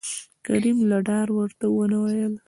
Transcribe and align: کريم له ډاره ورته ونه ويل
کريم 0.45 0.77
له 0.91 0.97
ډاره 1.07 1.31
ورته 1.39 1.65
ونه 1.69 1.97
ويل 2.03 2.33